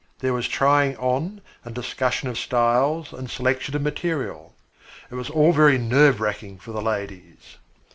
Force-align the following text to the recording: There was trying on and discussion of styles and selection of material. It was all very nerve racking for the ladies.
There 0.17 0.33
was 0.33 0.47
trying 0.47 0.97
on 0.97 1.41
and 1.63 1.75
discussion 1.75 2.27
of 2.27 2.39
styles 2.39 3.13
and 3.13 3.29
selection 3.29 3.75
of 3.75 3.83
material. 3.83 4.55
It 5.11 5.13
was 5.13 5.29
all 5.29 5.53
very 5.53 5.77
nerve 5.77 6.19
racking 6.19 6.57
for 6.57 6.71
the 6.71 6.81
ladies. 6.81 7.57